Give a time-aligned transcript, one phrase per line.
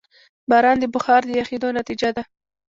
[0.49, 2.23] باران د بخار د یخېدو نتیجه ده.